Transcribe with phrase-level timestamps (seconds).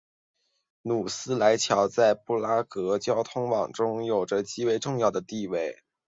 [0.81, 5.83] 努斯莱桥在布拉格交通网中有着极为重要的地位。